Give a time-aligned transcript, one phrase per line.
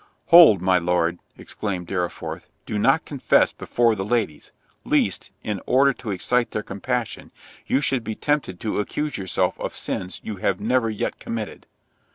[0.29, 4.51] "Hold, my Lord," exclaimed Dorriforth, "do not confess before the ladies,
[4.83, 7.29] lest, in order to excite their compassion,
[7.67, 11.67] you should be tempted to accuse yourself of sins you have never yet committed."